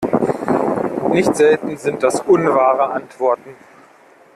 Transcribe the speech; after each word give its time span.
Nicht 1.11 1.35
selten 1.35 1.77
sind 1.77 2.01
das 2.01 2.21
unwahre 2.21 2.89
Antworten. 2.91 3.55